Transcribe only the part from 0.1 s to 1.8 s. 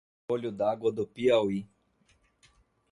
Olho d'Água do Piauí